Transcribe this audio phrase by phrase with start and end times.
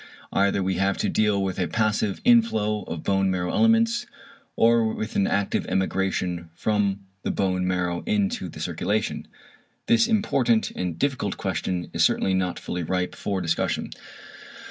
[0.33, 4.07] Either we have to deal with a passive inflow of bone marrow elements,
[4.55, 9.27] or with an active emigration from the bone marrow into the circulation.
[9.85, 13.91] This important and difficult question is certainly not fully ripe for discussion.